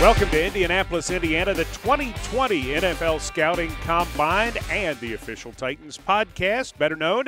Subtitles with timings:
[0.00, 6.96] Welcome to Indianapolis, Indiana, the 2020 NFL Scouting Combine and the official Titans podcast, better
[6.96, 7.26] known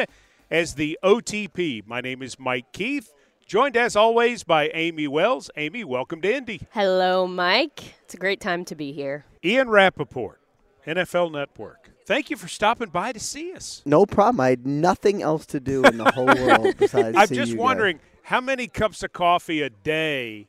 [0.50, 1.86] as the OTP.
[1.86, 3.12] My name is Mike Keith,
[3.46, 5.50] joined as always by Amy Wells.
[5.56, 6.62] Amy, welcome to Indy.
[6.70, 7.94] Hello, Mike.
[8.04, 9.26] It's a great time to be here.
[9.44, 10.40] Ian Rapoport,
[10.86, 11.91] NFL Network.
[12.04, 13.82] Thank you for stopping by to see us.
[13.84, 14.40] No problem.
[14.40, 18.06] I had nothing else to do in the whole world besides I'm just wondering guys.
[18.22, 20.48] how many cups of coffee a day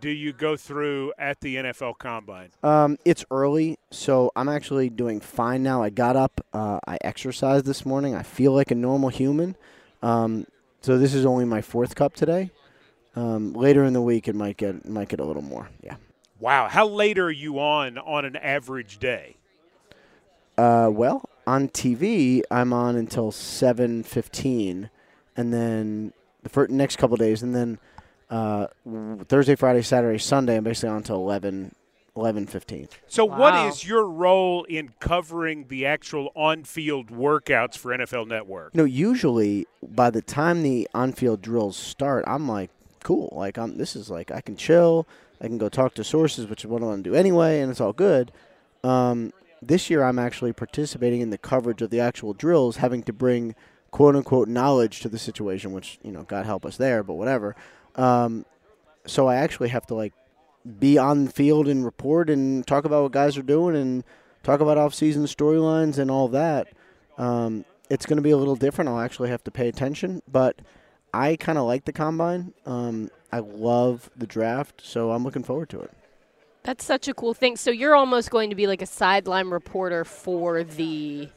[0.00, 2.50] do you go through at the NFL Combine?
[2.62, 5.82] Um, it's early, so I'm actually doing fine now.
[5.82, 8.14] I got up, uh, I exercised this morning.
[8.14, 9.56] I feel like a normal human.
[10.02, 10.46] Um,
[10.82, 12.50] so this is only my fourth cup today.
[13.14, 15.70] Um, later in the week, it might get might get a little more.
[15.82, 15.96] Yeah.
[16.38, 19.36] Wow, how late are you on on an average day?
[20.58, 24.90] Uh, well, on TV, I'm on until 7:15,
[25.36, 27.78] and then the fir- next couple days, and then
[28.30, 28.66] uh,
[29.28, 31.74] Thursday, Friday, Saturday, Sunday, I'm basically on until 11,
[32.16, 32.88] 11:15.
[33.06, 33.68] So, what Wow.
[33.68, 38.70] is your role in covering the actual on-field workouts for NFL Network?
[38.74, 42.70] You know, usually by the time the on-field drills start, I'm like,
[43.04, 43.28] cool.
[43.32, 43.76] Like, I'm.
[43.76, 45.06] This is like I can chill.
[45.40, 47.70] I can go talk to sources, which is what I want to do anyway, and
[47.70, 48.32] it's all good.
[48.82, 53.12] Um, this year, I'm actually participating in the coverage of the actual drills, having to
[53.12, 53.54] bring
[53.90, 57.56] quote unquote knowledge to the situation, which you know, God help us there, but whatever.
[57.94, 58.44] Um,
[59.06, 60.12] so I actually have to like
[60.78, 64.04] be on the field and report and talk about what guys are doing and
[64.42, 66.68] talk about off-season storylines and all that.
[67.18, 68.88] Um, it's going to be a little different.
[68.88, 70.60] I'll actually have to pay attention, but
[71.14, 72.52] I kind of like the combine.
[72.64, 75.90] Um, I love the draft, so I'm looking forward to it.
[76.66, 77.56] That's such a cool thing.
[77.56, 81.28] So you're almost going to be like a sideline reporter for the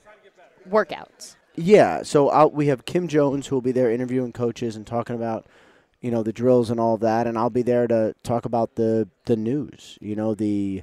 [0.67, 1.35] workouts.
[1.55, 5.15] Yeah, so I'll, we have Kim Jones who will be there interviewing coaches and talking
[5.15, 5.45] about,
[6.01, 8.73] you know, the drills and all of that, and I'll be there to talk about
[8.73, 9.99] the the news.
[10.01, 10.81] You know, the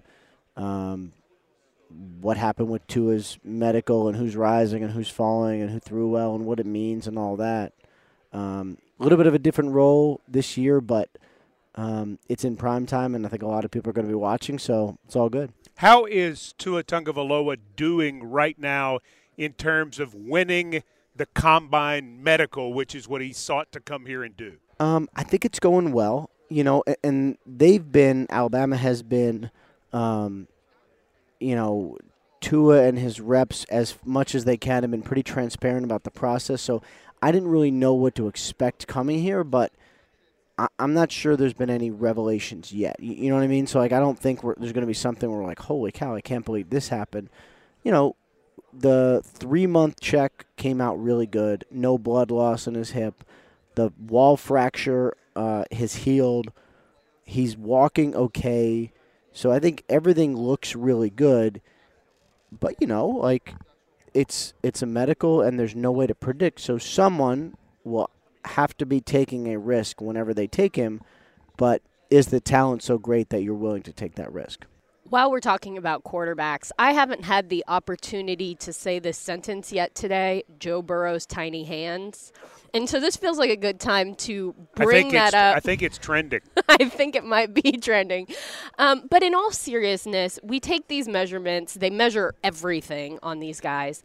[0.56, 1.12] um,
[2.20, 6.36] what happened with Tua's medical and who's rising and who's falling and who threw well
[6.36, 7.72] and what it means and all that.
[8.32, 11.08] Um, a little bit of a different role this year, but
[11.76, 14.10] um, it's in prime time, and I think a lot of people are going to
[14.10, 15.52] be watching, so it's all good.
[15.76, 19.00] How is Tua Tagovailoa doing right now
[19.36, 20.82] in terms of winning
[21.14, 24.54] the Combine Medical, which is what he sought to come here and do?
[24.80, 26.30] Um, I think it's going well.
[26.48, 29.50] You know, and they've been Alabama has been,
[29.92, 30.46] um,
[31.40, 31.98] you know,
[32.40, 36.10] Tua and his reps as much as they can have been pretty transparent about the
[36.12, 36.62] process.
[36.62, 36.82] So
[37.20, 39.72] I didn't really know what to expect coming here, but
[40.58, 42.96] I, I'm not sure there's been any revelations yet.
[43.00, 43.66] You, you know what I mean?
[43.66, 46.14] So like, I don't think there's going to be something where we're like, holy cow,
[46.14, 47.28] I can't believe this happened.
[47.82, 48.16] You know,
[48.72, 51.64] the three month check came out really good.
[51.70, 53.24] No blood loss in his hip.
[53.74, 56.50] The wall fracture uh, has healed.
[57.24, 58.92] He's walking okay.
[59.32, 61.60] So I think everything looks really good.
[62.50, 63.54] But you know, like
[64.14, 66.60] it's it's a medical and there's no way to predict.
[66.60, 68.10] So someone will
[68.48, 71.00] have to be taking a risk whenever they take him.
[71.56, 74.66] But is the talent so great that you're willing to take that risk?
[75.08, 79.94] While we're talking about quarterbacks, I haven't had the opportunity to say this sentence yet
[79.94, 82.32] today Joe Burrow's tiny hands.
[82.74, 85.56] And so this feels like a good time to bring that up.
[85.56, 86.40] I think it's trending.
[86.68, 88.26] I think it might be trending.
[88.78, 94.02] Um, but in all seriousness, we take these measurements, they measure everything on these guys.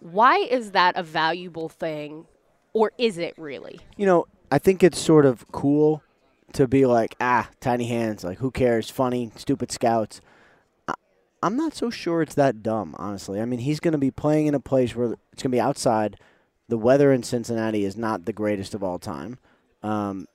[0.00, 2.26] Why is that a valuable thing,
[2.78, 3.80] or is it really?
[3.96, 6.02] You know, I think it's sort of cool
[6.52, 8.88] to be like, ah, tiny hands, like who cares?
[8.88, 10.20] Funny, stupid scouts.
[10.86, 10.94] I,
[11.42, 13.40] I'm not so sure it's that dumb, honestly.
[13.40, 15.60] I mean, he's going to be playing in a place where it's going to be
[15.60, 16.18] outside.
[16.68, 19.38] The weather in Cincinnati is not the greatest of all time.
[19.82, 20.28] Um,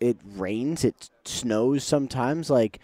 [0.00, 2.48] it rains, it snows sometimes.
[2.48, 2.78] Like,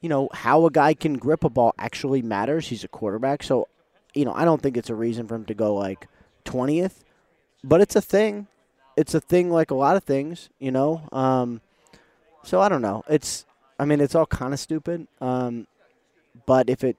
[0.00, 2.68] you know, how a guy can grip a ball actually matters.
[2.68, 3.66] He's a quarterback, so
[4.14, 6.08] you know, I don't think it's a reason for him to go like
[6.44, 7.02] 20th,
[7.62, 8.46] but it's a thing.
[8.96, 11.02] It's a thing like a lot of things, you know.
[11.12, 11.60] Um,
[12.42, 13.04] so I don't know.
[13.08, 13.46] It's,
[13.78, 15.06] I mean, it's all kind of stupid.
[15.20, 15.66] Um,
[16.46, 16.96] but if it,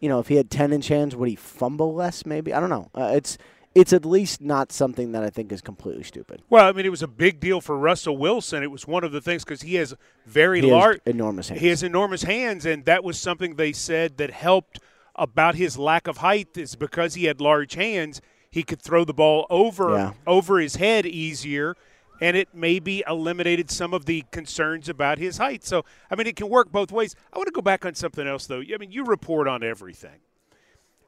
[0.00, 2.24] you know, if he had 10 inch hands, would he fumble less?
[2.24, 2.90] Maybe I don't know.
[2.94, 3.36] Uh, it's,
[3.74, 6.42] it's at least not something that I think is completely stupid.
[6.48, 8.62] Well, I mean, it was a big deal for Russell Wilson.
[8.62, 9.94] It was one of the things because he has
[10.26, 11.60] very He has large, enormous hands.
[11.60, 14.80] He has enormous hands, and that was something they said that helped
[15.14, 18.20] about his lack of height is because he had large hands.
[18.58, 20.12] He could throw the ball over Yeah.
[20.26, 21.76] over his head easier,
[22.20, 25.64] and it maybe eliminated some of the concerns about his height.
[25.64, 27.14] So, I mean, it can work both ways.
[27.32, 28.58] I want to go back on something else, though.
[28.60, 30.18] I mean, you report on everything.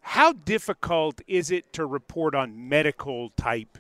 [0.03, 3.79] How difficult is it to report on medical type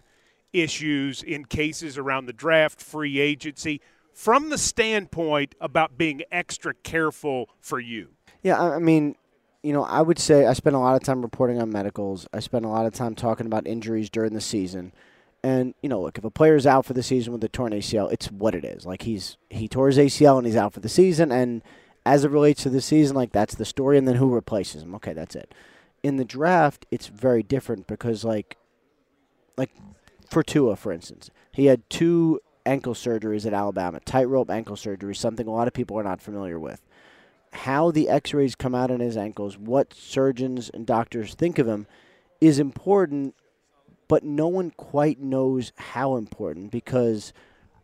[0.53, 3.81] issues in cases around the draft, free agency,
[4.13, 8.09] from the standpoint about being extra careful for you?
[8.43, 9.15] Yeah, I I mean,
[9.62, 12.27] you know, I would say I spend a lot of time reporting on medicals.
[12.33, 14.93] I spend a lot of time talking about injuries during the season.
[15.43, 18.12] And you know, look, if a player's out for the season with a torn ACL,
[18.12, 18.87] it's what it is.
[18.87, 21.31] Like he's he tore his ACL and he's out for the season.
[21.31, 21.62] And
[22.07, 23.99] as it relates to the season, like that's the story.
[23.99, 24.95] And then who replaces him?
[24.97, 25.53] Okay, that's it.
[26.03, 28.57] In the draft, it's very different because like,
[29.57, 29.71] like
[30.31, 35.47] for Tua, for instance, he had two ankle surgeries at Alabama, tightrope ankle surgery, something
[35.47, 36.81] a lot of people are not familiar with.
[37.52, 41.87] How the X-rays come out on his ankles, what surgeons and doctors think of him,
[42.41, 43.35] is important
[44.08, 47.32] but no one quite knows how important because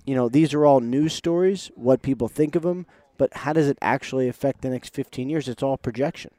[0.05, 2.85] you know these are all news stories what people think of them
[3.17, 5.49] but how does it actually affect the next 15 years?
[5.49, 6.33] It's all projection.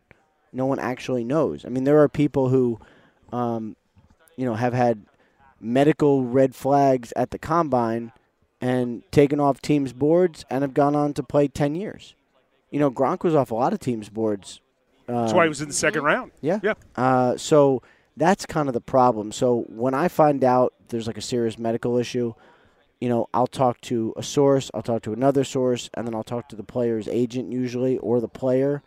[0.53, 1.65] No one actually knows.
[1.65, 2.79] I mean there are people who
[3.31, 3.75] um,
[4.35, 5.05] you know have had
[5.59, 8.11] medical red flags at the combine
[8.59, 12.13] and taken off teams boards and have gone on to play 10 years
[12.71, 14.61] you know gronk was off a lot of teams boards
[15.07, 16.31] That's why he was in the second round.
[16.41, 16.59] yeah.
[16.63, 16.73] Yeah.
[16.95, 17.81] Uh, so
[18.17, 19.31] that's kind of the problem.
[19.31, 22.33] So when I find out there's like a serious medical issue,
[22.99, 26.23] you know, I'll talk to a source, I'll talk to another source, and then I'll
[26.23, 28.81] talk to the player's agent usually or the player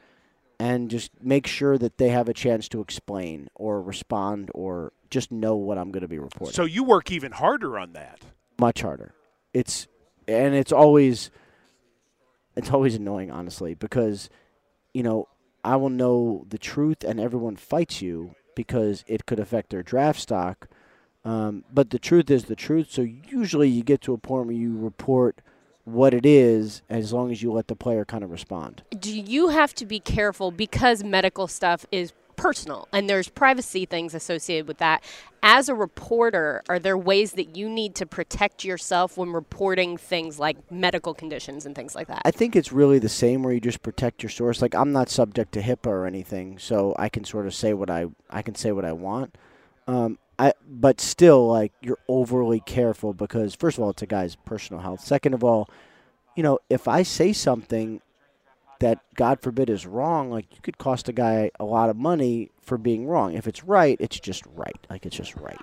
[0.58, 5.30] and just make sure that they have a chance to explain or respond or just
[5.32, 6.52] know what I'm going to be reporting.
[6.54, 8.20] So you work even harder on that.
[8.58, 9.14] much harder.
[9.54, 9.86] It's
[10.28, 11.30] and it's always
[12.60, 14.30] it's always annoying honestly because
[14.92, 15.28] you know,
[15.64, 20.20] I will know the truth and everyone fights you because it could affect their draft
[20.20, 20.68] stock.
[21.24, 22.90] Um, but the truth is the truth.
[22.90, 25.40] So usually you get to a point where you report
[25.84, 28.82] what it is as long as you let the player kind of respond.
[28.98, 34.14] Do you have to be careful because medical stuff is personal and there's privacy things
[34.14, 35.04] associated with that?
[35.42, 40.38] As a reporter, are there ways that you need to protect yourself when reporting things
[40.38, 42.22] like medical conditions and things like that?
[42.24, 44.60] I think it's really the same where you just protect your source.
[44.62, 47.90] Like I'm not subject to HIPAA or anything, so I can sort of say what
[47.90, 49.36] I I can say what I want.
[49.86, 54.36] Um, I but still like you're overly careful because first of all it's a guy's
[54.36, 55.00] personal health.
[55.00, 55.68] Second of all,
[56.34, 58.00] you know if I say something
[58.80, 62.50] that God forbid is wrong, like you could cost a guy a lot of money
[62.60, 63.34] for being wrong.
[63.34, 64.86] If it's right, it's just right.
[64.90, 65.60] Like it's just right.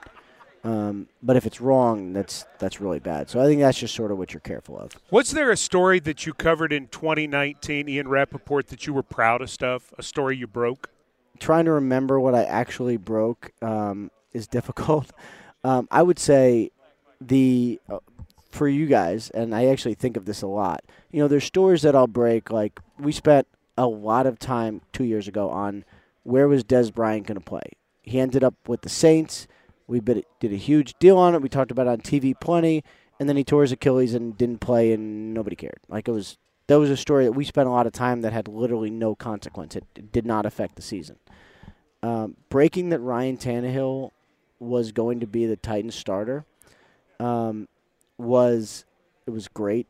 [0.64, 3.30] Um, but if it's wrong, that's that's really bad.
[3.30, 4.92] So I think that's just sort of what you're careful of.
[5.12, 9.42] Was there a story that you covered in 2019, Ian Rapoport, that you were proud
[9.42, 9.94] of stuff?
[9.98, 10.90] A story you broke?
[11.40, 15.12] trying to remember what I actually broke um, is difficult.
[15.64, 16.72] Um, I would say
[17.20, 18.00] the uh,
[18.50, 20.84] for you guys, and I actually think of this a lot.
[21.12, 22.52] You know, there's stories that I'll break.
[22.52, 23.48] Like we spent
[23.78, 25.86] a lot of time two years ago on
[26.24, 27.72] where was Dez Bryant going to play.
[28.02, 29.48] He ended up with the Saints.
[29.86, 31.42] We did a huge deal on it.
[31.42, 32.84] We talked about it on TV plenty,
[33.20, 35.80] and then he tore his Achilles and didn't play, and nobody cared.
[35.88, 38.34] Like it was that was a story that we spent a lot of time that
[38.34, 39.76] had literally no consequence.
[39.76, 41.18] It, it did not affect the season.
[42.04, 44.12] Um, breaking that Ryan Tannehill
[44.60, 46.46] was going to be the Titans starter
[47.20, 47.68] um,
[48.18, 48.86] was
[49.26, 49.88] it was great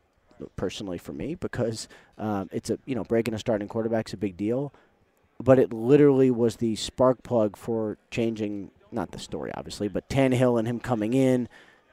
[0.56, 1.88] personally for me because
[2.18, 4.72] um, it's a you know breaking a starting quarterback's a big deal,
[5.42, 10.58] but it literally was the spark plug for changing not the story obviously, but Tannehill
[10.58, 11.48] and him coming in.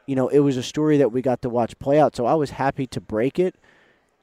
[0.06, 2.16] You know, it was a story that we got to watch play out.
[2.16, 3.56] So I was happy to break it,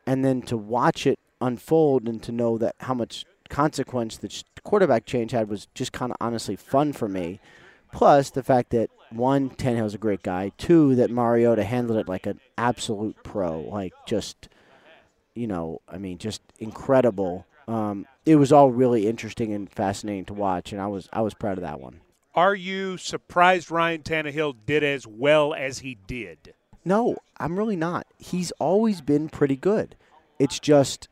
[0.06, 5.04] and then to watch it unfold and to know that how much consequence the quarterback
[5.04, 7.40] change had was just kind of honestly fun for me.
[7.92, 10.52] Plus the fact that one, Tannehill's a great guy.
[10.56, 14.48] Two, that Mariota handled it like an absolute pro, like just,
[15.34, 17.46] you know, I mean, just incredible.
[17.68, 21.34] Um, it was all really interesting and fascinating to watch, and I was I was
[21.34, 22.00] proud of that one.
[22.34, 26.54] Are you surprised Ryan Tannehill did as well as he did?
[26.84, 28.06] No, I'm really not.
[28.18, 29.96] He's always been pretty good.
[30.38, 31.08] It's just,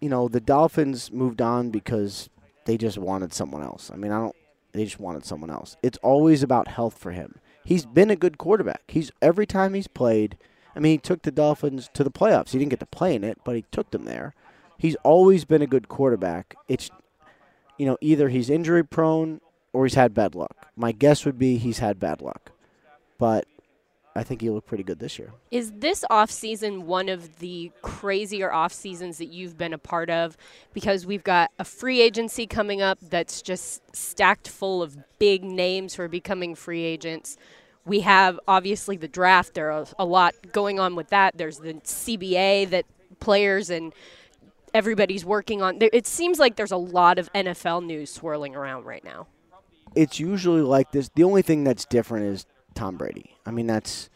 [0.00, 2.28] you know, the Dolphins moved on because
[2.66, 3.90] they just wanted someone else.
[3.92, 4.36] I mean, I don't.
[4.74, 5.76] They just wanted someone else.
[5.82, 7.36] It's always about health for him.
[7.64, 8.82] He's been a good quarterback.
[8.88, 10.36] He's every time he's played.
[10.76, 12.50] I mean, he took the Dolphins to the playoffs.
[12.50, 14.34] He didn't get to play in it, but he took them there.
[14.76, 16.56] He's always been a good quarterback.
[16.68, 16.90] It's,
[17.78, 19.40] you know, either he's injury prone
[19.72, 20.68] or he's had bad luck.
[20.76, 22.50] My guess would be he's had bad luck,
[23.16, 23.46] but
[24.16, 25.32] I think he looked pretty good this year.
[25.50, 30.08] Is this off season one of the crazier off seasons that you've been a part
[30.08, 30.36] of?
[30.72, 35.94] Because we've got a free agency coming up that's just stacked full of big names
[35.94, 37.36] who are becoming free agents.
[37.84, 39.54] We have obviously the draft.
[39.54, 41.36] There are a lot going on with that.
[41.36, 42.86] There's the CBA that
[43.18, 43.92] players and
[44.72, 45.78] everybody's working on.
[45.80, 49.26] It seems like there's a lot of NFL news swirling around right now.
[49.94, 51.08] it's usually like this.
[51.14, 53.36] The only thing that's different is Tom Brady.
[53.46, 54.10] I mean, that's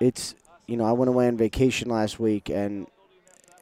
[0.00, 0.34] it's
[0.66, 2.86] you know I went away on vacation last week and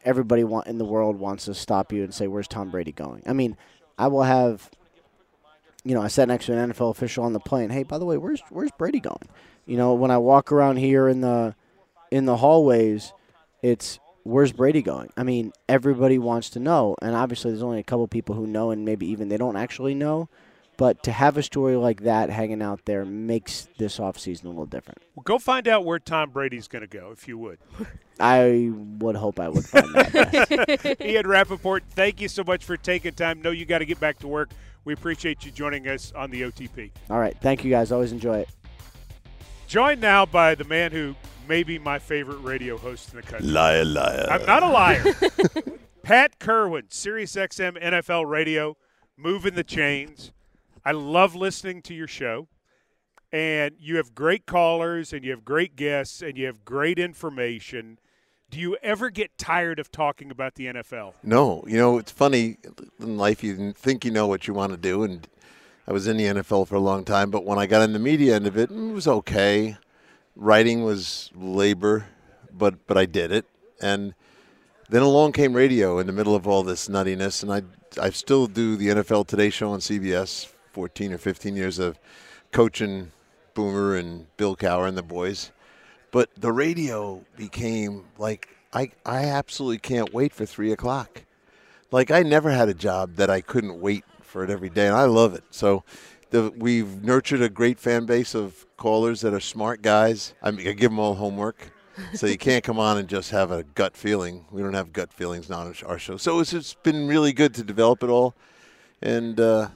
[0.05, 3.23] everybody want, in the world wants to stop you and say where's Tom Brady going.
[3.27, 3.57] I mean,
[3.99, 4.71] I will have
[5.85, 7.71] you know I sat next to an NFL official on the plane.
[7.71, 9.29] Hey, by the way, where's where's Brady going?
[9.67, 11.55] You know, when I walk around here in the
[12.11, 13.13] in the hallways,
[13.63, 15.11] it's where's Brady going?
[15.17, 18.71] I mean, everybody wants to know, and obviously there's only a couple people who know,
[18.71, 20.29] and maybe even they don't actually know.
[20.77, 24.67] But to have a story like that hanging out there makes this offseason a little
[24.67, 24.99] different.
[25.15, 27.59] Well, go find out where Tom Brady's going to go, if you would.
[28.21, 30.97] I would hope I would find that.
[31.01, 33.43] Ian Rapoport, thank you so much for taking time.
[33.43, 34.51] Know you got to get back to work.
[34.85, 36.91] We appreciate you joining us on the OTP.
[37.11, 37.37] All right.
[37.41, 37.91] Thank you, guys.
[37.91, 38.49] Always enjoy it.
[39.67, 41.15] Joined now by the man who
[41.49, 43.49] may be my favorite radio host in the country.
[43.49, 44.27] Liar, liar.
[44.31, 45.05] I'm not a liar.
[46.03, 48.77] Pat Kirwan, SiriusXM NFL Radio,
[49.17, 50.33] moving the chains.
[50.85, 52.49] I love listening to your show.
[53.33, 57.99] And you have great callers and you have great guests and you have great information.
[58.51, 61.15] Do you ever get tired of talking about the NFL?
[61.25, 62.59] No, you know it's funny
[63.01, 63.43] in life.
[63.43, 65.27] You think you know what you want to do, and
[65.89, 67.33] I was in the NFL for a long time.
[67.33, 69.77] But when I got in the media end of it, it was okay.
[70.37, 72.07] Writing was labor,
[72.53, 73.47] but but I did it.
[73.83, 74.15] And
[74.89, 77.63] then along came radio in the middle of all this nuttiness, and I
[78.01, 80.54] I still do the NFL Today show on CBS.
[80.75, 81.99] 14 or 15 years of
[82.51, 83.13] coaching
[83.55, 85.53] Boomer and Bill Cowher and the boys.
[86.11, 91.23] But the radio became like I I absolutely can't wait for three o'clock.
[91.93, 94.97] Like I never had a job that I couldn't wait for it every day, and
[94.97, 95.45] I love it.
[95.51, 95.85] So
[96.31, 100.35] the, we've nurtured a great fan base of callers that are smart guys.
[100.43, 101.71] I, mean, I give them all homework.
[102.15, 104.45] so you can't come on and just have a gut feeling.
[104.51, 106.17] We don't have gut feelings on our show.
[106.17, 108.35] So it's, it's been really good to develop it all,
[109.01, 109.69] and uh,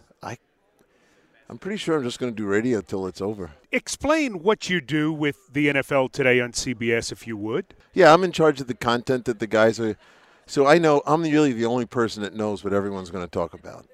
[1.50, 3.52] I'm pretty sure I'm just going to do radio till it's over.
[3.72, 7.74] Explain what you do with the NFL today on CBS, if you would.
[7.94, 9.96] Yeah, I'm in charge of the content that the guys are.
[10.44, 13.54] So I know I'm really the only person that knows what everyone's going to talk
[13.54, 13.86] about.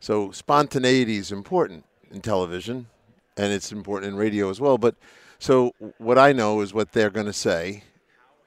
[0.00, 2.88] So spontaneity is important in television,
[3.36, 4.76] and it's important in radio as well.
[4.76, 4.96] But
[5.38, 7.84] so what I know is what they're going to say,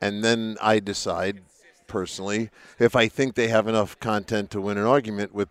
[0.01, 1.43] and then I decide
[1.87, 5.47] personally if I think they have enough content to win an argument with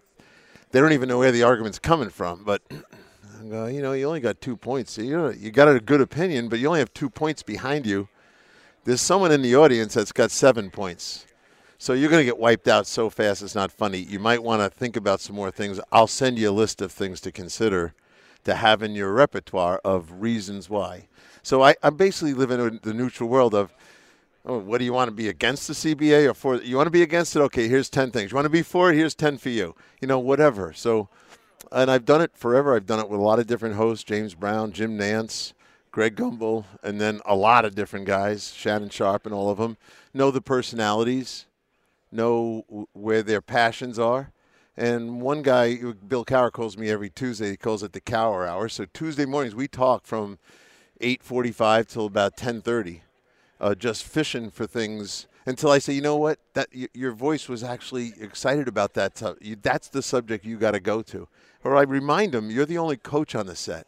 [0.71, 2.45] they don't even know where the argument's coming from.
[2.45, 2.62] But
[3.52, 4.99] uh, you know, you only got two points.
[4.99, 8.09] You you got a good opinion, but you only have two points behind you.
[8.85, 11.26] There's someone in the audience that's got seven points.
[11.80, 13.99] So you're going to get wiped out so fast it's not funny.
[13.99, 15.78] You might want to think about some more things.
[15.92, 17.95] I'll send you a list of things to consider
[18.45, 21.07] to have in your repertoire of reasons why.
[21.42, 23.73] So I, I basically live in the neutral world of
[24.45, 26.57] oh, what do you want to be against the CBA or for?
[26.57, 27.40] You want to be against it?
[27.40, 28.33] Okay, here's 10 things.
[28.33, 28.97] You want to be for it?
[28.97, 29.75] Here's 10 for you.
[30.00, 30.73] You know, whatever.
[30.73, 31.09] So,
[31.73, 32.75] and I've done it forever.
[32.75, 35.53] I've done it with a lot of different hosts James Brown, Jim Nantz,
[35.91, 39.77] Greg Gumbel, and then a lot of different guys, Shannon Sharpe, and all of them.
[40.15, 41.47] Know the personalities,
[42.11, 44.33] know where their passions are.
[44.77, 47.50] And one guy, Bill Cowher, calls me every Tuesday.
[47.50, 48.69] He calls it the Cowher Hour.
[48.69, 50.38] So Tuesday mornings we talk from
[51.00, 53.00] 8:45 till about 10:30
[53.61, 57.49] uh, just fishing for things until I say, you know what, that y- your voice
[57.49, 59.14] was actually excited about that.
[59.14, 61.26] T- you, that's the subject you got to go to.
[61.64, 63.87] Or I remind them, you're the only coach on the set.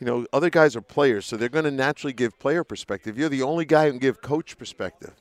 [0.00, 3.16] You know, other guys are players, so they're going to naturally give player perspective.
[3.16, 5.14] You're the only guy who can give coach perspective.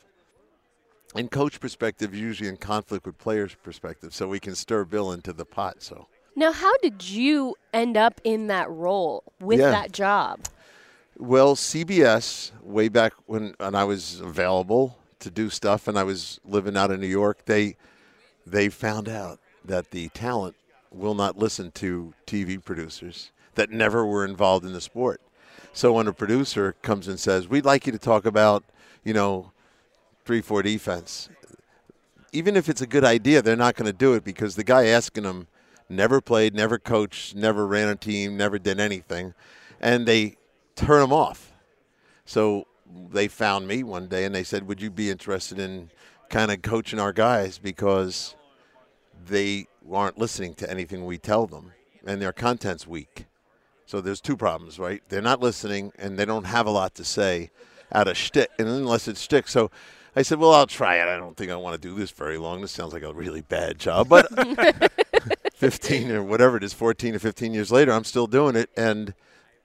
[1.13, 5.33] And coach perspective usually in conflict with players' perspective, so we can stir Bill into
[5.33, 5.83] the pot.
[5.83, 9.71] So now, how did you end up in that role with Yeah.
[9.71, 10.39] that job?
[11.17, 16.39] Well, CBS, way back when, when I was available to do stuff and I was
[16.45, 17.75] living out in New York, they
[18.45, 20.55] they found out that the talent
[20.91, 25.21] will not listen to TV producers that never were involved in the sport.
[25.73, 28.63] So when a producer comes and says, "We'd like you to talk about,
[29.03, 29.51] you know,
[30.25, 31.29] three four defense,"
[32.33, 34.87] even if it's a good idea, they're not going to do it because the guy
[34.87, 35.47] asking them
[35.87, 39.33] never played, never coached, never ran a team, never did anything,
[39.79, 40.37] and they
[40.75, 41.51] turn them off.
[42.25, 42.65] So
[43.11, 45.89] they found me one day and they said, "Would you be interested in
[46.29, 48.35] kind of coaching our guys because
[49.25, 51.71] they aren't listening to anything we tell them
[52.05, 53.25] and their content's weak."
[53.85, 55.01] So there's two problems, right?
[55.09, 57.51] They're not listening and they don't have a lot to say
[57.93, 59.47] out of shtick, and unless it's shtick.
[59.47, 59.69] So
[60.15, 61.07] I said, "Well, I'll try it.
[61.07, 62.61] I don't think I want to do this very long.
[62.61, 64.27] This sounds like a really bad job, but
[65.53, 69.13] 15 or whatever it is, 14 or 15 years later, I'm still doing it, and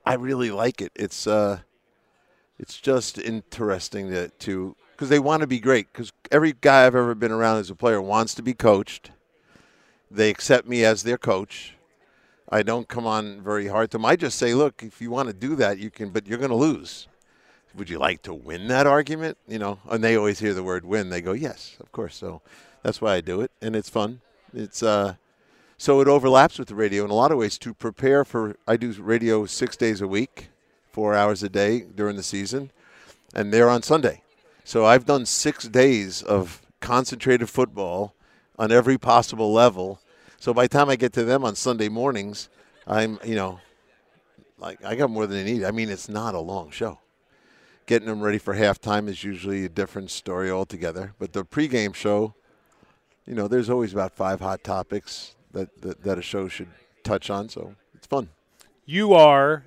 [0.05, 0.91] I really like it.
[0.95, 1.59] It's uh,
[2.59, 5.91] it's just interesting to to because they want to be great.
[5.91, 9.11] Because every guy I've ever been around as a player wants to be coached.
[10.09, 11.75] They accept me as their coach.
[12.49, 14.05] I don't come on very hard to them.
[14.05, 16.49] I just say, look, if you want to do that, you can, but you're going
[16.49, 17.07] to lose.
[17.75, 19.37] Would you like to win that argument?
[19.47, 21.09] You know, and they always hear the word win.
[21.09, 22.15] They go, yes, of course.
[22.15, 22.41] So
[22.81, 24.21] that's why I do it, and it's fun.
[24.53, 25.15] It's uh,
[25.77, 28.55] so it overlaps with the radio in a lot of ways to prepare for.
[28.67, 30.49] I do radio six days a week,
[30.97, 32.71] four hours a day during the season,
[33.35, 34.23] and they're on Sunday.
[34.63, 38.15] So I've done six days of concentrated football
[38.57, 39.99] on every possible level.
[40.39, 42.49] So by the time I get to them on Sunday mornings,
[42.87, 43.59] I'm, you know,
[44.57, 45.63] like I got more than they need.
[45.63, 46.97] I mean, it's not a long show.
[47.85, 51.13] Getting them ready for halftime is usually a different story altogether.
[51.19, 52.33] But the pregame show,
[53.27, 56.69] you know, there's always about five hot topics that, that, that a show should
[57.03, 57.49] touch on.
[57.49, 58.29] So it's fun.
[58.87, 59.66] You are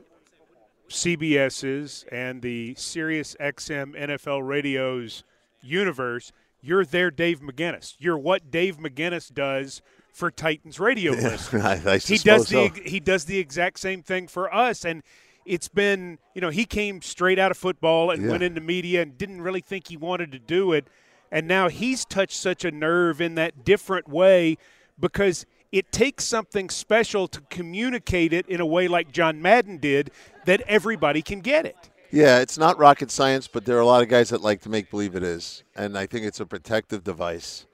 [0.91, 5.25] CBS's and the Sirius XM NFL Radio's
[5.63, 6.33] universe.
[6.61, 7.95] You're there, Dave McGinnis.
[7.99, 9.81] You're what Dave McGinnis does
[10.13, 11.65] for Titans radio listeners.
[11.65, 12.69] I, I he does so.
[12.69, 15.03] the he does the exact same thing for us, and
[15.47, 18.31] it's been you know he came straight out of football and Yeah.
[18.31, 20.89] went into media and didn't really think he wanted to do it,
[21.31, 24.59] and now he's touched such a nerve in that different way
[24.99, 30.11] because it takes something special to communicate it in a way like John Madden did
[30.51, 31.77] that everybody can get it.
[32.11, 34.69] Yeah, it's not rocket science, but there are a lot of guys that like to
[34.69, 35.63] make believe it is.
[35.77, 37.67] And I think it's a protective device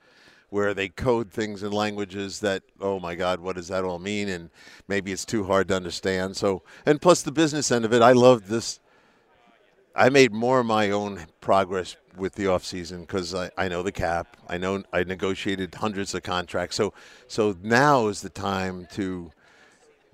[0.50, 4.28] where they code things in languages that, oh my God, what does that all mean?
[4.28, 4.50] And
[4.88, 6.36] maybe it's too hard to understand.
[6.36, 8.78] So, and plus the business end of it, I love this.
[9.94, 13.90] I made more of my own progress with the offseason because I, I know the
[13.90, 14.36] cap.
[14.50, 16.76] I know I negotiated hundreds of contracts.
[16.76, 16.92] So,
[17.26, 19.30] so now is the time to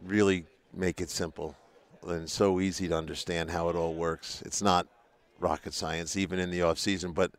[0.04, 1.56] really make it simple
[2.06, 4.42] and so easy to understand how it all works.
[4.44, 4.86] It's not
[5.38, 7.32] rocket science, even in the off season, but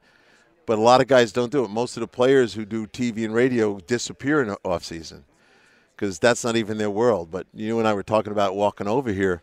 [0.65, 1.70] but a lot of guys don't do it.
[1.70, 5.25] Most of the players who do TV and radio disappear in the off season
[5.96, 7.32] because that's not even their world.
[7.32, 9.41] But you and I were talking about walking over here.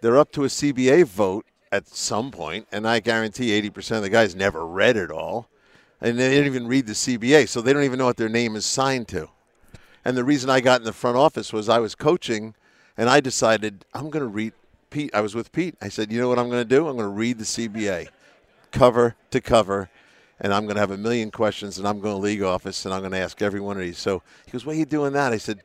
[0.00, 4.10] They're up to a CBA vote at some point, and I guarantee 80% of the
[4.10, 5.48] guys never read it all,
[6.00, 8.56] and they didn't even read the CBA, so they don't even know what their name
[8.56, 9.28] is signed to.
[10.04, 12.54] And the reason I got in the front office was I was coaching,
[12.96, 14.52] and I decided I'm going to read
[14.90, 15.10] Pete.
[15.14, 15.76] I was with Pete.
[15.80, 16.88] I said, you know what I'm going to do?
[16.88, 18.08] I'm going to read the CBA,
[18.70, 19.90] cover to cover,
[20.40, 22.94] and I'm going to have a million questions, and I'm going to league office, and
[22.94, 23.98] I'm going to ask every one of these.
[23.98, 25.32] So he goes, why are you doing that?
[25.32, 25.62] I said,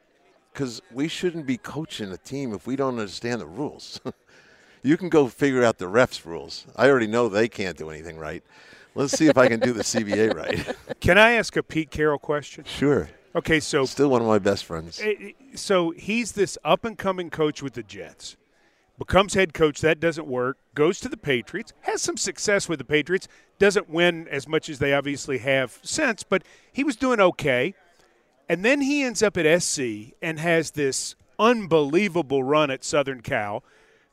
[0.54, 4.00] because we shouldn't be coaching a team if we don't understand the rules.
[4.84, 6.66] you can go figure out the refs' rules.
[6.76, 8.44] I already know they can't do anything right.
[8.94, 10.76] Let's see if I can do the CBA right.
[11.00, 12.66] Can I ask a Pete Carroll question?
[12.66, 13.10] sure.
[13.36, 15.00] Okay, so Still one of my best friends.
[15.02, 18.36] Eh, so he's this up and coming coach with the Jets.
[18.98, 20.58] Becomes head coach, that doesn't work.
[20.76, 23.28] Goes to the Patriots, has some success with the Patriots.
[23.58, 27.74] Doesn't win as much as they obviously have since, but he was doing okay.
[28.48, 33.64] And then he ends up at SC and has this unbelievable run at Southern Cal.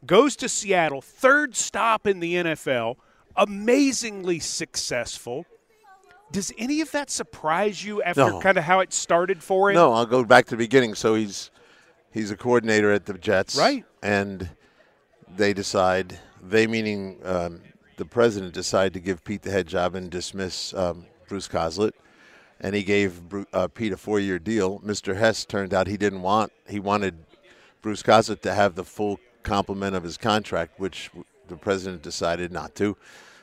[0.06, 2.96] Goes to Seattle, third stop in the NFL,
[3.36, 5.44] amazingly successful.
[6.30, 8.40] Does any of that surprise you after No.
[8.40, 9.76] kind of how it started for him?
[9.76, 10.94] No, I'll go back to the beginning.
[10.94, 11.50] So he's
[12.12, 13.84] he's a coordinator at the Jets, Right.
[14.02, 14.48] And
[15.36, 17.60] they decide they meaning um,
[17.96, 21.92] the president decided to give Pete the head job and dismiss um, Bruce Coslet,
[22.60, 23.20] and he gave
[23.52, 24.80] uh, Pete a four-year deal.
[24.80, 25.16] Mr.
[25.16, 27.14] Hess turned out he didn't want he wanted
[27.82, 31.10] Bruce Coslet to have the full complement of his contract, which
[31.48, 32.96] the president decided not to.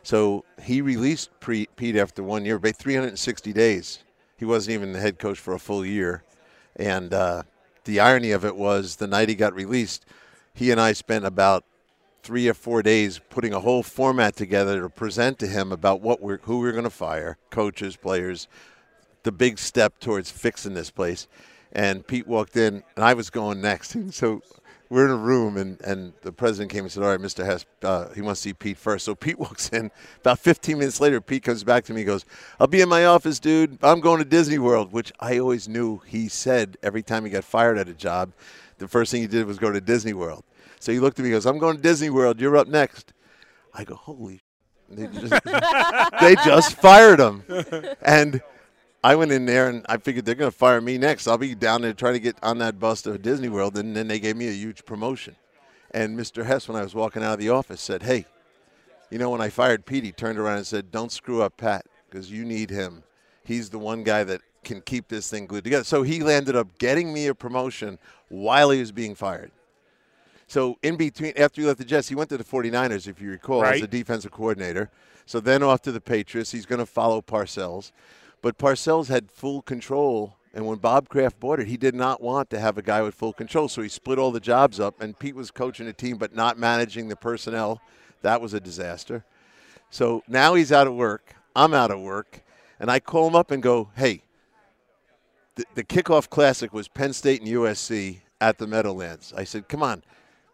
[0.06, 4.04] So he released Pete after one year, about 360 days.
[4.38, 6.24] He wasn't even the head coach for a full year.
[6.76, 7.42] And uh,
[7.86, 10.06] the irony of it was the night he got released,
[10.54, 11.66] he and I spent about
[12.22, 16.22] three or four days putting a whole format together to present to him about what
[16.22, 18.48] we're, who we are going to fire, coaches, players,
[19.24, 21.28] the big step towards fixing this place.
[21.76, 23.96] And Pete walked in, and I was going next.
[24.14, 24.42] so
[24.90, 27.46] we're in a room, and, and the president came and said, All right, Mr.
[27.46, 29.04] Hess, uh, he wants to see Pete first.
[29.06, 29.92] So Pete walks in.
[30.22, 32.26] About 15 minutes later, Pete comes back to me and goes,
[32.60, 33.78] I'll be in my office, dude.
[33.84, 37.44] I'm going to Disney World, which I always knew he said every time he got
[37.44, 38.32] fired at a job,
[38.78, 40.44] the first thing he did was go to Disney World.
[40.80, 42.40] So he looked at me and goes, I'm going to Disney World.
[42.40, 43.14] You're up next.
[43.74, 44.42] I go, Holy.
[44.88, 45.44] They just,
[46.22, 47.44] they just fired him.
[48.04, 48.40] And
[49.06, 51.28] I went in there and I figured they're going to fire me next.
[51.28, 53.78] I'll be down there trying to get on that bus to Disney World.
[53.78, 55.36] And then they gave me a huge promotion.
[55.92, 56.44] And Mr.
[56.44, 58.26] Hess, when I was walking out of the office, said, Hey,
[59.12, 61.86] you know, when I fired Pete, he turned around and said, Don't screw up Pat
[62.10, 63.04] because you need him.
[63.44, 65.84] He's the one guy that can keep this thing glued together.
[65.84, 69.52] So he ended up getting me a promotion while he was being fired.
[70.48, 73.30] So in between, after he left the Jets, he went to the 49ers, if you
[73.30, 74.90] recall, as a defensive coordinator.
[75.28, 76.52] So then off to the Patriots.
[76.52, 77.92] He's going to follow Parcells.
[78.46, 82.52] But Parcells had full control And when Bob Kraft bought it, he did not want
[82.52, 85.02] to have a guy with full control, so he split all the jobs up.
[85.02, 87.82] And Pete was coaching a team, but not managing the personnel.
[88.22, 89.26] That was a disaster.
[89.90, 91.36] So now he's out of work.
[91.56, 92.44] I'm out of work,
[92.80, 94.22] and I call him up and go, "Hey,
[95.56, 99.82] the, the kickoff classic was Penn State and USC at the Meadowlands." I said, "Come
[99.82, 100.04] on."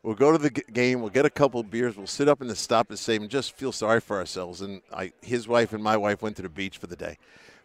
[0.02, 1.02] We'll go to the g- game.
[1.02, 1.98] We'll get a couple beers.
[1.98, 4.62] We'll sit up in the stop and save and just feel sorry for ourselves.
[4.62, 7.18] And I, his wife and my wife went to the beach for the day.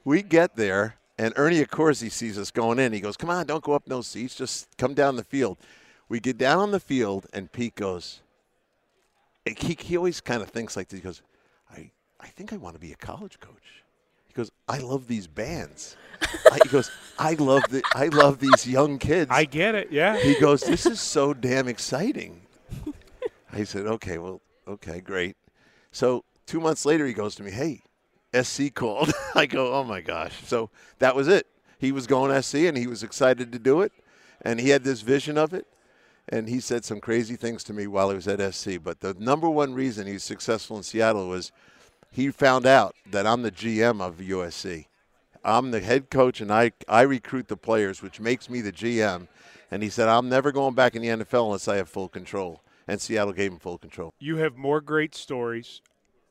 [0.07, 2.93] We get there, and Ernie Accorsi sees us going in.
[2.93, 4.37] He goes, "Come on, don't go up no seats.
[4.37, 5.59] Just come down the field."
[6.09, 8.21] We get down on the field, and Pete goes.
[9.45, 11.01] He, he always kind of thinks like this.
[11.01, 11.23] He goes,
[11.69, 11.91] "I
[12.21, 13.83] I think I want to be a college coach."
[14.29, 15.97] He goes, "I love these bands."
[16.53, 16.89] I, he goes,
[17.19, 19.91] "I love the I love these young kids." I get it.
[19.91, 20.17] Yeah.
[20.19, 22.43] He goes, "This is so damn exciting."
[23.53, 25.37] I said, "Okay, well, okay, great."
[25.91, 27.83] So two months later, he goes to me, "Hey,
[28.45, 31.47] SC called." I go, "Oh my gosh!" So that was it.
[31.79, 33.93] He was going SC, and he was excited to do it,
[34.43, 35.67] and he had this vision of it.
[36.29, 38.83] And he said some crazy things to me while he was at SC.
[38.83, 41.53] But the number one reason he's successful in Seattle was
[42.11, 44.87] he found out that I'm the GM of USC.
[45.45, 49.29] I'm the head coach and I, I recruit the players, which makes me the GM.
[49.71, 52.63] And he said, I'm never going back in the NFL unless I have full control.
[52.89, 54.13] And Seattle gave him full control.
[54.19, 55.83] You have more great stories.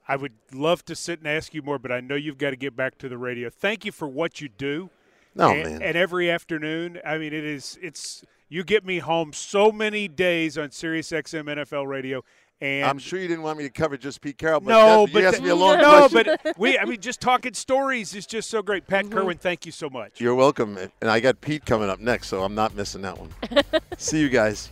[0.07, 2.55] I would love to sit and ask you more, but I know you've got to
[2.55, 3.49] get back to the radio.
[3.49, 4.89] Thank you for what you do.
[5.33, 5.81] No, and, man.
[5.81, 10.57] And every afternoon, I mean, it is, it's, you get me home so many days
[10.57, 12.23] on Sirius XM NFL radio.
[12.61, 15.13] And I'm sure you didn't want me to cover just Pete Carroll, but no, that-
[15.13, 16.37] but you asked th- me a long no, question.
[16.43, 18.87] but we, I mean, just talking stories is just so great.
[18.87, 19.17] Pat mm-hmm.
[19.17, 20.21] Kirwan, thank you so much.
[20.21, 20.77] You're welcome.
[20.77, 23.29] And I got Pete coming up next, so I'm not missing that one.
[23.97, 24.69] See you guys.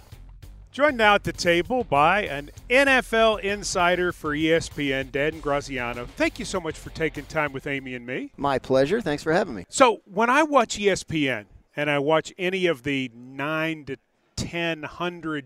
[0.73, 6.07] Joined now at the table by an NFL insider for ESPN, Dan Graziano.
[6.07, 8.31] Thank you so much for taking time with Amy and me.
[8.37, 8.99] My pleasure.
[8.99, 9.65] Thanks for having me.
[9.69, 13.97] So when I watch ESPN and I watch any of the nine to
[14.35, 15.45] ten hundred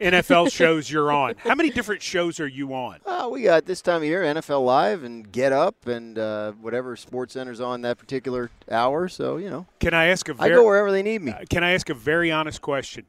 [0.00, 3.00] NFL shows you're on, how many different shows are you on?
[3.04, 6.96] Uh, we got this time of year NFL Live and Get Up and uh, whatever
[6.96, 9.08] Sports Center's on that particular hour.
[9.08, 11.34] So you know, Can I ask a I very go wherever they need me.
[11.50, 13.04] can I ask a very honest question?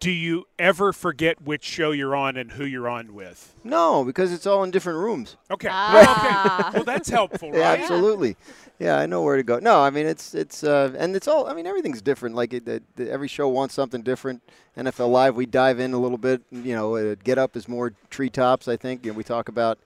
[0.00, 3.52] Do you ever forget which show you're on and who you're on with?
[3.64, 5.36] No, because it's all in different rooms.
[5.50, 5.68] Okay.
[5.70, 6.68] Ah.
[6.68, 6.76] okay.
[6.76, 8.36] Well, that's helpful, Yeah, absolutely.
[8.78, 9.58] Yeah, I know where to go.
[9.58, 11.48] No, I mean it's it's uh, and it's all.
[11.48, 12.36] I mean everything's different.
[12.36, 14.40] Like it, it, every show wants something different.
[14.76, 16.42] NFL Live, we dive in a little bit.
[16.52, 18.68] You know, uh, Get Up is more treetops.
[18.68, 19.78] I think, and we talk about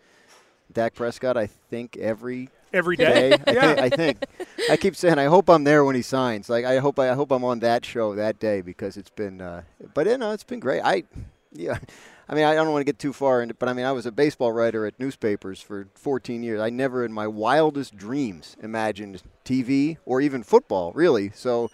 [0.71, 1.39] Dak Prescott.
[1.39, 3.31] I think every Every day.
[3.31, 3.39] day.
[3.47, 3.75] I, Yeah.
[3.75, 4.25] think, I think.
[4.71, 6.49] I keep saying I hope I'm there when he signs.
[6.49, 9.41] Like I hope I, I hope I'm on that show that day because it's been.
[9.41, 9.63] Uh,
[9.95, 10.81] but you know, it's been great.
[10.83, 11.05] I
[11.53, 11.79] yeah.
[12.29, 14.07] I mean, I don't want to get too far into, but I mean, I was
[14.07, 16.61] a baseball writer at newspapers for 14 years.
[16.63, 21.31] I never, in my wildest dreams, imagined TV or even football, really.
[21.35, 21.69] So,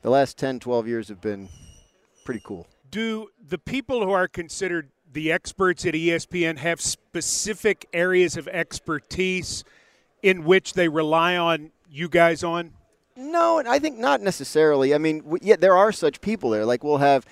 [0.00, 1.50] the last 10, 12 years have been
[2.24, 2.66] pretty cool.
[2.90, 9.62] do the people who are considered the experts at ESPN have specific areas of expertise
[10.22, 12.72] in which they rely on you guys on?
[13.16, 14.94] No, I think not necessarily.
[14.94, 16.64] I mean, w- yeah, there are such people there.
[16.64, 17.26] Like we'll have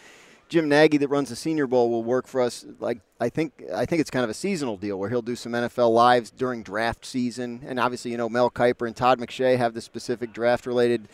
[0.48, 2.64] Jim Nagy that runs the Senior Bowl will work for us.
[2.80, 5.52] Like I think I think it's kind of a seasonal deal where he'll do some
[5.52, 9.74] NFL lives during draft season, and obviously you know Mel Kiper and Todd McShay have
[9.74, 11.08] the specific draft related.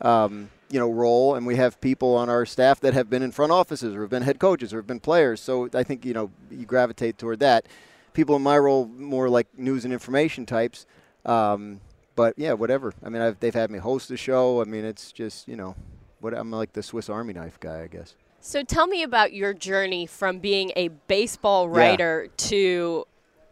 [0.00, 3.32] Um, you know, role, and we have people on our staff that have been in
[3.32, 5.40] front offices, or have been head coaches, or have been players.
[5.40, 7.66] So I think you know you gravitate toward that.
[8.12, 10.86] People in my role more like news and information types.
[11.28, 11.80] Um,
[12.16, 12.92] but yeah, whatever.
[13.04, 14.60] I mean, I've, they've had me host the show.
[14.60, 15.76] I mean, it's just you know,
[16.20, 18.14] what I'm like the Swiss Army knife guy, I guess.
[18.40, 21.78] So tell me about your journey from being a baseball Yeah.
[21.78, 23.04] writer to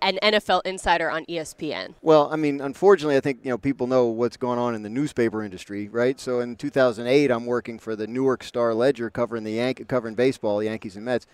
[0.03, 1.95] an NFL insider on ESPN.
[2.03, 4.91] Well, I mean, unfortunately, I think you know people know what's going on in the
[4.91, 6.19] newspaper industry, right?
[6.21, 10.63] So in 2008, I'm working for the Newark Star Ledger, covering the Yank- covering baseball,
[10.63, 11.27] Yankees and Mets,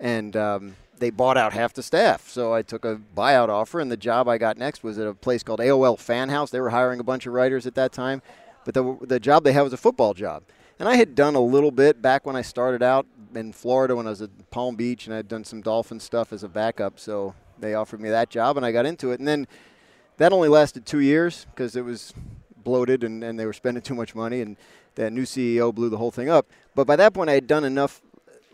[0.00, 2.28] and um, they bought out half the staff.
[2.28, 5.14] So I took a buyout offer, and the job I got next was at a
[5.14, 6.50] place called AOL Fan House.
[6.50, 8.22] They were hiring a bunch of writers at that time,
[8.64, 10.42] but the the job they had was a football job.
[10.78, 14.06] And I had done a little bit back when I started out in Florida when
[14.06, 17.00] I was at Palm Beach, and I'd done some Dolphin stuff as a backup.
[17.00, 19.18] So they offered me that job, and I got into it.
[19.18, 19.46] And then
[20.18, 22.14] that only lasted two years because it was
[22.62, 24.56] bloated and, and they were spending too much money, and
[24.94, 26.46] that new CEO blew the whole thing up.
[26.74, 28.02] But by that point, I had done enough,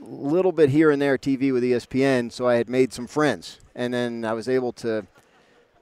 [0.01, 3.93] little bit here and there TV with ESPN, so I had made some friends, and
[3.93, 5.07] then I was able to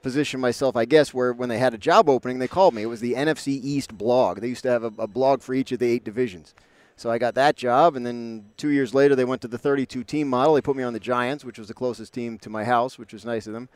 [0.01, 2.83] position myself, I guess, where when they had a job opening, they called me.
[2.83, 4.41] It was the NFC East blog.
[4.41, 6.53] They used to have a, a blog for each of the eight divisions.
[6.95, 10.03] So I got that job, and then two years later, they went to the 32
[10.03, 10.53] team model.
[10.53, 13.13] They put me on the Giants, which was the closest team to my house, which
[13.13, 13.69] was nice of them.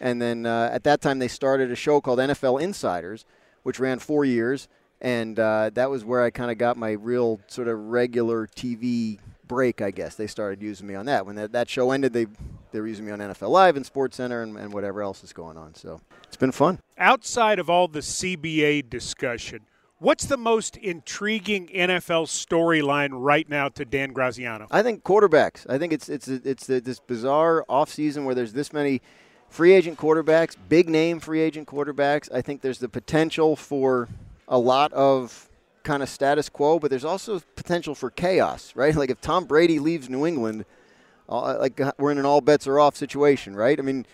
[0.00, 3.24] And then uh, at that time, they started a show called NFL Insiders,
[3.62, 4.68] which ran four years.
[5.00, 9.18] and uh, that was where I kind of got my real sort of regular TV
[9.48, 9.82] break.
[9.82, 11.26] I guess they started using me on that.
[11.26, 12.26] When that, that show ended, they
[12.72, 15.32] they were using me on NFL Live and Sports Center and, and whatever else is
[15.32, 15.74] going on.
[15.74, 16.80] So it's been fun.
[16.98, 19.60] Outside of all the CBA discussion,
[19.98, 24.66] what's the most intriguing NFL storyline right now to Dan Graziano?
[24.70, 25.68] I think quarterbacks.
[25.68, 29.02] I think it's it's it's this bizarre offseason where there's this many
[29.48, 32.28] free agent quarterbacks, big name free agent quarterbacks.
[32.32, 34.08] I think there's the potential for
[34.48, 35.48] a lot of
[35.84, 38.94] kind of status quo, but there's also potential for chaos, right?
[39.04, 40.64] Like if Tom Brady leaves New England,
[41.28, 43.78] uh, like uh, we're in an all bets are off situation, right?
[43.78, 44.06] I mean,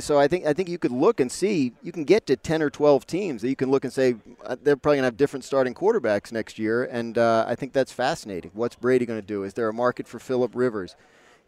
[0.00, 2.62] so I think I think you could look and see you can get to 10
[2.62, 5.44] or 12 teams that you can look and say uh, they're probably to have different
[5.44, 8.50] starting quarterbacks next year, and uh, I think that's fascinating.
[8.54, 9.44] What's Brady to do?
[9.44, 10.94] Is there a market for Philip Rivers?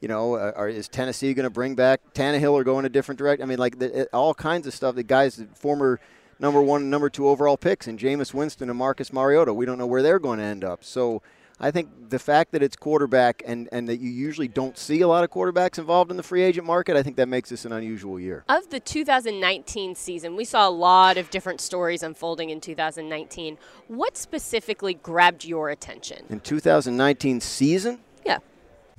[0.01, 3.43] You know, uh, is Tennessee to bring back Tannehill or go in a different direction?
[3.43, 4.97] I mean, like the, all kinds of stuff.
[4.97, 6.01] The guys, the former
[6.39, 9.53] number one and number two overall picks in Jameis Winston and Marcus Mariota.
[9.53, 10.85] We don't know where they're going to end up.
[10.85, 11.23] So
[11.61, 15.09] I think the fact that it's quarterback and, and that you usually don't see a
[15.09, 17.73] lot of quarterbacks involved in the free agent market, I think that makes this an
[17.73, 18.45] unusual year.
[18.49, 23.57] Of the 2019 season, we saw a lot of different stories unfolding in 2019.
[23.87, 26.25] What specifically grabbed your attention?
[26.29, 28.01] In 2019 season?
[28.27, 28.39] Yeah.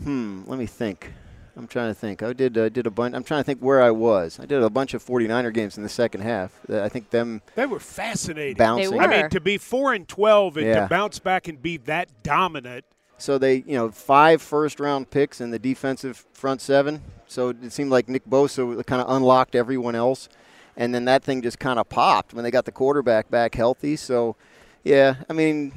[0.02, 1.12] Hmm, let me think.
[1.58, 2.22] I'm trying to think.
[2.22, 3.16] I did uh, did a bunch.
[3.16, 4.40] I'm trying to think where I was.
[4.40, 6.60] I did a bunch of 49er games in the second half.
[6.70, 7.42] I think them.
[7.56, 8.58] They were fascinating.
[8.58, 8.92] Bouncing.
[8.92, 9.04] They were.
[9.04, 10.82] I mean, to be four and 12 and Yeah.
[10.82, 12.84] to bounce back and be that dominant.
[13.18, 17.02] So they, you know, five first round picks in the defensive front seven.
[17.28, 20.28] So it seemed like Nick Bosa kind of unlocked everyone else,
[20.76, 23.96] and then that thing just kind of popped when they got the quarterback back healthy.
[23.96, 24.36] So,
[24.84, 25.72] yeah, I mean,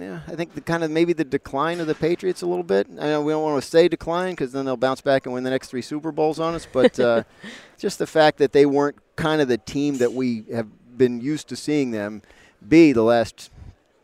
[0.00, 2.86] yeah, I think the kind of maybe the decline of the Patriots a little bit.
[2.98, 5.44] I know we don't want to say decline because then they'll bounce back and win
[5.44, 7.24] the next three Super Bowls on us, but uh,
[7.78, 11.48] just the fact that they weren't kind of the team that we have been used
[11.48, 12.22] to seeing them
[12.66, 13.50] be the last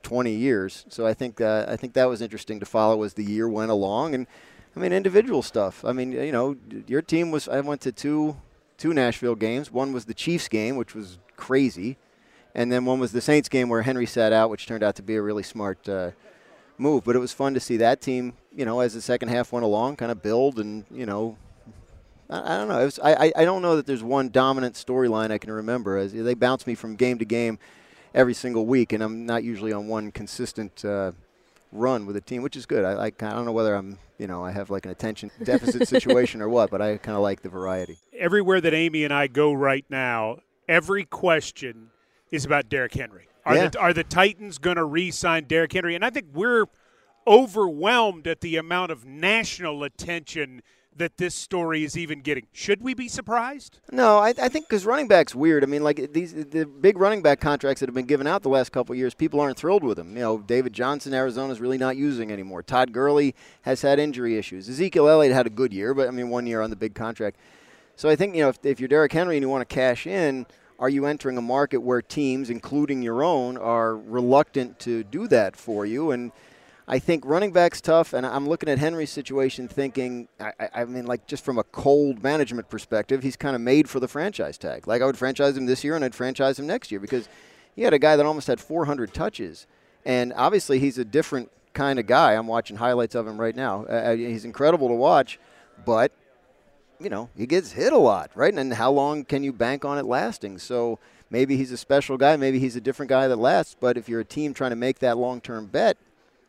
[0.03, 0.85] 20 years.
[0.89, 3.71] So I think uh, I think that was interesting to follow as the year went
[3.71, 4.27] along, and
[4.77, 5.85] I mean individual stuff.
[5.85, 8.37] I mean you know your team was I went to two
[8.79, 9.73] two Nashville games.
[9.73, 11.97] One was the Chiefs game, which was crazy,
[12.55, 15.03] and then one was the Saints game where Henry sat out, which turned out to
[15.03, 15.89] be a really smart.
[15.89, 16.11] Uh,
[16.77, 18.33] Move, but it was fun to see that team.
[18.53, 21.39] You know, as the second half went along, kind of build and you know
[22.29, 22.81] I, I don't know.
[22.81, 25.97] It was, I, I I don't know that there's one dominant storyline I can remember.
[25.97, 27.59] As they bounce me from game to game
[28.15, 31.13] every single week, and I'm not usually on one consistent uh,
[31.73, 32.85] run with a team, which is good.
[32.85, 35.89] I, I, I don't know whether I'm you know I have like an attention deficit
[35.89, 37.99] situation or what, but I kind of like the variety.
[38.13, 40.39] Everywhere that Amy and I go right now,
[40.69, 41.91] every question
[42.35, 43.29] is about Derrick Henry.
[43.47, 43.69] Are, Yeah.
[43.69, 45.95] the, are the Titans going to re sign Derrick Henry?
[45.95, 46.67] And I think we're
[47.27, 50.63] overwhelmed at the amount of national attention
[50.97, 52.47] that this story is even getting.
[52.53, 53.81] Should we be surprised?
[53.91, 55.65] No, I, I think because running back's weird.
[55.65, 58.49] I mean, like these the big running back contracts that have been given out the
[58.49, 60.15] last couple of years, people aren't thrilled with them.
[60.15, 62.63] You know, David Johnson, Arizona's really not using anymore.
[62.63, 64.69] Todd Gurley has had injury issues.
[64.69, 67.39] Ezekiel Elliott had a good year, but I mean, one year on the big contract.
[67.97, 70.07] So I think you know if, if you're Derrick Henry and you want to cash
[70.07, 70.47] in,
[70.85, 75.57] are you entering a market where teams, including your own, are reluctant to do that
[75.57, 76.11] for you?
[76.11, 76.31] And
[76.87, 81.07] I think running back's tough, and I'm looking at Henry's situation, thinking, I, I- mean,
[81.07, 84.87] like just from a cold management perspective, he's kind of made for the franchise tag.
[84.87, 87.31] Like I would franchise him this year, and I'd franchise him next year because
[87.75, 89.67] he had a guy that almost had 400 touches,
[90.05, 92.35] and obviously he's a different kind of guy.
[92.35, 93.87] I'm watching highlights of him right now.
[93.87, 95.39] Uh, he's incredible to watch,
[95.87, 96.13] but
[97.05, 98.53] you know, he gets hit a lot, right?
[98.53, 100.59] And how long can you bank on it lasting?
[100.59, 100.99] So
[101.31, 103.77] maybe he's a special guy, maybe he's a different guy that lasts.
[103.79, 105.99] But if you're a team trying to make that long-term bet,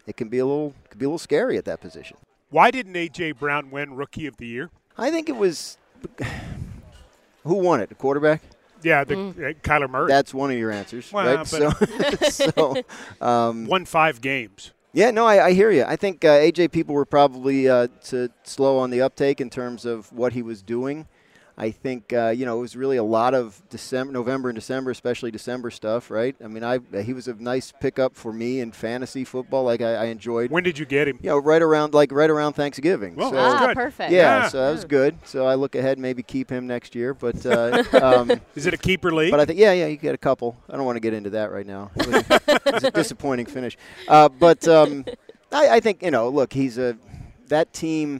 [0.08, 2.18] it can be a little could be a little scary at that position.
[2.50, 3.34] Why didn't A.J.
[3.34, 4.70] Brown win Rookie of the Year?
[4.98, 5.78] I think it was
[7.44, 7.90] who won it?
[7.90, 8.42] The quarterback.
[8.82, 11.48] Yeah, the, uh, Kyler Murray That's one of your answers, Well, right?
[11.48, 11.72] So,
[12.30, 12.84] so
[13.26, 14.72] um, won five games.
[14.96, 15.84] Yeah, no, I, I hear you.
[15.84, 17.90] I think uh, AJ people were probably uh,
[18.44, 21.06] slow on the uptake in terms of what he was doing.
[21.58, 24.92] I think uh, you know it was really a lot of December, November, and December,
[24.92, 26.36] especially December stuff, right?
[26.44, 29.64] I mean, I he was a nice pickup for me in fantasy football.
[29.64, 31.18] Like I, I enjoyed, When did you get him?
[31.22, 33.16] you know, right around like right around Thanksgiving.
[33.16, 33.76] Well, so, ah, good.
[33.78, 34.12] perfect.
[34.12, 34.48] yeah, Yeah.
[34.50, 35.18] so that was good.
[35.24, 37.14] So I look ahead, maybe keep him next year.
[37.14, 39.32] But uh, um, Is it a keeper league?
[39.32, 40.58] but I think, yeah, yeah, you get a couple.
[40.70, 41.90] I don't want to get into that right now.
[41.96, 42.08] It
[42.66, 43.78] was, a disappointing finish.
[44.10, 45.06] Uh, but um,
[45.54, 46.98] I, I think you know, look, he's a
[47.48, 48.20] that team.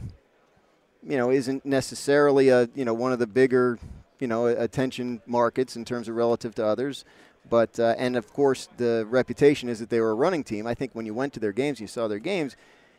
[1.08, 3.78] You know, isn't necessarily a you know one of the bigger
[4.20, 7.06] you know attention markets in terms of relative to others.
[7.50, 10.66] But uh, and of course the reputation is that they were a running team.
[10.66, 12.56] I think when you went to their games, you saw their games,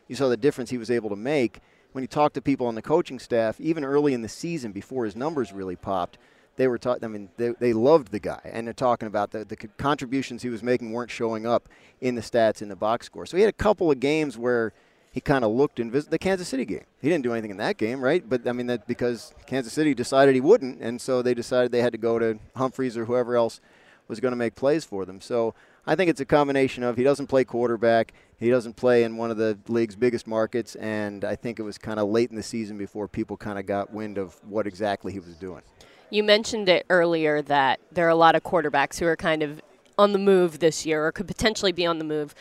[0.09, 1.61] you saw the difference he was able to make.
[1.93, 5.07] When you talk to people on the coaching staff, even early in the season before
[5.07, 6.19] his numbers really popped,
[6.57, 7.05] they were talking.
[7.05, 10.49] I mean, they, they loved the guy, and they're talking about the the contributions he
[10.49, 11.69] was making weren't showing up
[12.01, 13.27] in the stats in the box score.
[13.27, 14.73] So he had a couple of games where
[15.17, 17.79] he kind of looked in The Kansas City game, he didn't do anything in that
[17.79, 18.23] game, right?
[18.29, 21.81] But I mean, that because Kansas City decided he wouldn't, and so they decided they
[21.81, 23.63] had to go to Humphries or whoever else
[24.09, 25.23] was going to make plays for them.
[25.23, 25.55] So
[25.87, 29.31] I think it's a combination of he doesn't play quarterback, he doesn't play in one
[29.31, 32.43] of the league's biggest markets, and I think it was kind of late in the
[32.43, 35.63] season before people kind of got wind of what exactly he was doing.
[36.11, 39.63] You mentioned it earlier that there are a lot of quarterbacks who are kind of
[39.97, 42.35] on the move this year or could potentially be on the move.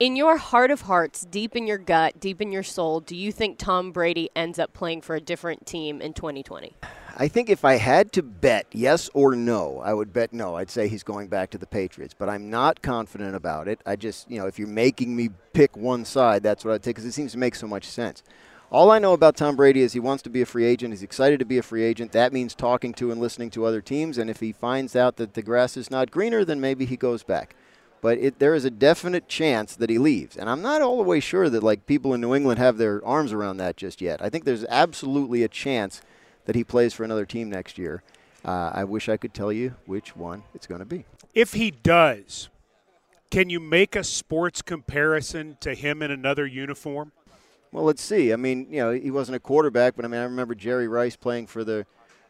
[0.00, 3.30] In your heart of hearts, deep in your gut, deep in your soul, do you
[3.30, 6.74] think Tom Brady ends up playing for a different team in 2020?
[7.18, 10.56] I think if I had to bet yes or no, I would bet no.
[10.56, 13.82] I'd say he's going back to the Patriots, but I'm not confident about it.
[13.84, 16.96] I just, you know, if you're making me pick one side, that's what I'd take
[16.96, 18.22] because it seems to make so much sense.
[18.70, 20.94] All I know about Tom Brady is he wants to be a free agent.
[20.94, 22.12] He's excited to be a free agent.
[22.12, 24.16] That means talking to and listening to other teams.
[24.16, 27.22] And if he finds out that the grass is not greener, then maybe he goes
[27.22, 27.54] back.
[28.00, 30.36] But it, there is a definite chance that he leaves.
[30.36, 33.04] And I'm not all the way sure that like people in New England have their
[33.04, 34.22] arms around that just yet.
[34.22, 36.00] I think there's absolutely a chance
[36.46, 38.02] that he plays for another team next year.
[38.44, 41.04] Uh, I wish I could tell you which one it's going to be.
[41.34, 42.48] If he does,
[43.30, 47.12] can you make a sports comparison to him in another uniform?
[47.70, 48.32] Well, let's see.
[48.32, 51.14] I mean, you know, he wasn't a quarterback, but I mean, I remember Jerry Rice
[51.14, 51.86] playing for the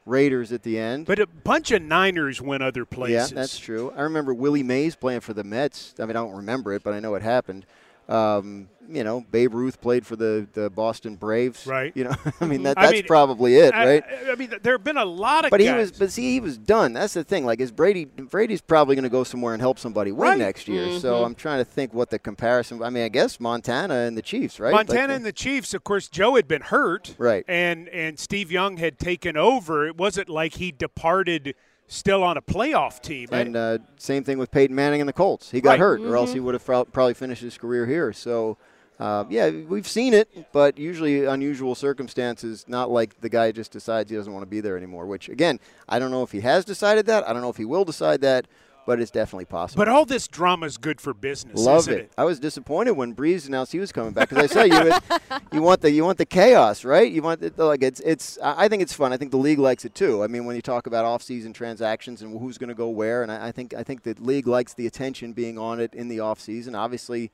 [0.06, 1.06] Raiders at the end.
[1.06, 3.32] But a bunch of Niners went other places.
[3.32, 3.92] Yeah, that's true.
[3.96, 5.94] I remember Willie Mays playing for the Mets.
[5.98, 7.66] I mean, I don't remember it, but I know it happened.
[8.10, 11.66] Um, you know, Babe Ruth played for the, the Boston Braves.
[11.66, 11.92] Right.
[11.94, 14.04] You know, I mean that, that's I mean, probably it, I, right?
[14.28, 15.50] I, mean, there have been a lot of.
[15.50, 15.68] But guys.
[15.68, 16.92] he was, but see, he was done.
[16.92, 17.46] That's the thing.
[17.46, 18.04] Like, is Brady?
[18.04, 20.38] Brady's probably going to go somewhere and help somebody win right.
[20.38, 20.86] next year.
[20.86, 20.98] Mm-hmm.
[20.98, 22.82] So I'm trying to think what the comparison.
[22.82, 24.72] I mean, I guess Montana and the Chiefs, right?
[24.72, 25.72] Montana like, and the Chiefs.
[25.72, 27.44] Of course, Joe had been hurt, right?
[27.46, 29.86] And and Steve Young had taken over.
[29.86, 31.54] It wasn't like he departed
[31.90, 33.28] still on a playoff team.
[33.32, 35.50] And uh, same thing with Peyton Manning and the Colts.
[35.50, 35.80] He got right.
[35.80, 36.10] hurt, mm-hmm.
[36.10, 38.12] or else he would have probably finished his career here.
[38.14, 38.56] So.
[38.98, 44.10] Uh, yeah, we've seen it, but usually unusual circumstances, not like the guy just decides
[44.10, 46.66] he doesn't want to be there anymore, which, again, I don't know if he has
[46.66, 47.26] decided that.
[47.26, 48.46] I don't know if he will decide that,
[48.86, 49.80] but it's definitely possible.
[49.80, 51.60] But all this drama is good for business.
[51.60, 51.98] Love it.
[51.98, 52.12] it.
[52.18, 55.62] I was disappointed when Brees announced he was coming back because I said you you
[55.62, 57.10] want the you want the chaos, right?
[57.10, 58.38] You want the, like it's it's.
[58.42, 59.12] I think it's fun.
[59.12, 60.22] I think the league likes it too.
[60.22, 63.30] I mean, when you talk about off-season transactions and who's going to go where, and
[63.30, 66.20] I, I think I think the league likes the attention being on it in the
[66.20, 66.74] off-season.
[66.74, 67.30] Obviously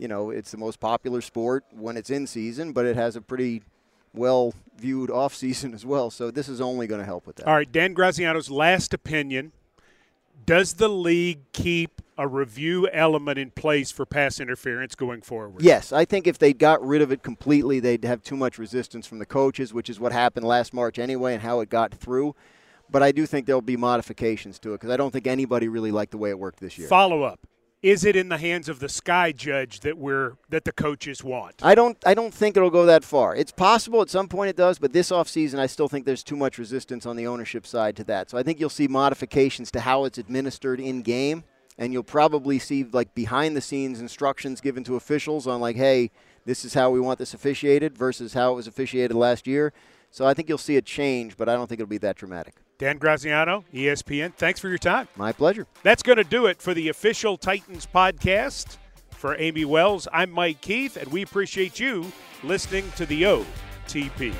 [0.00, 3.20] you know, it's the most popular sport when it's in season, but it has a
[3.20, 3.62] pretty
[4.14, 6.10] well viewed off season as well.
[6.10, 7.46] So this is only going to help with that.
[7.46, 9.52] All right, Dan Graziano's last opinion.
[10.44, 15.62] Does the league keep a review element in place for pass interference going forward?
[15.62, 19.06] Yes, I think if they got rid of it completely, they'd have too much resistance
[19.06, 22.34] from the coaches, which is what happened last March anyway, and how it got through.
[22.90, 25.92] But I do think there'll be modifications to it because I don't think anybody really
[25.92, 26.88] liked the way it worked this year.
[26.88, 27.40] Follow up
[27.82, 31.54] is it in the hands of the sky judge that we're that the coaches want?
[31.62, 33.34] I don't I don't think it'll go that far.
[33.34, 36.36] It's possible at some point it does, but this offseason I still think there's too
[36.36, 38.30] much resistance on the ownership side to that.
[38.30, 41.44] So I think you'll see modifications to how it's administered in game
[41.78, 46.10] and you'll probably see like behind the scenes instructions given to officials on like hey,
[46.44, 49.72] this is how we want this officiated versus how it was officiated last year.
[50.10, 52.56] So I think you'll see a change, but I don't think it'll be that dramatic.
[52.80, 55.06] Dan Graziano, ESPN, thanks for your time.
[55.14, 55.66] My pleasure.
[55.82, 58.78] That's going to do it for the official Titans podcast.
[59.10, 62.10] For Amy Wells, I'm Mike Keith, and we appreciate you
[62.42, 64.34] listening to the OTP.